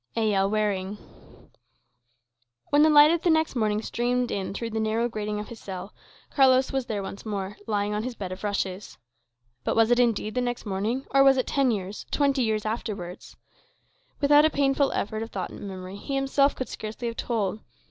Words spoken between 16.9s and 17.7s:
have told.